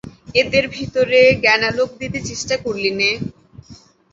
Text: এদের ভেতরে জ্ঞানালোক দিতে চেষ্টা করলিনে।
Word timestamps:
এদের 0.35 0.63
ভেতরে 0.69 1.19
জ্ঞানালোক 1.43 1.89
দিতে 2.01 2.19
চেষ্টা 2.29 2.55
করলিনে। 2.57 3.09